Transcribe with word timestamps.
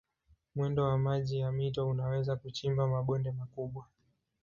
Mwendo 0.55 0.83
wa 0.83 0.97
maji 0.97 1.39
ya 1.39 1.51
mito 1.51 1.87
unaweza 1.87 2.35
kuchimba 2.35 2.87
mabonde 2.87 3.31
makubwa. 3.31 3.85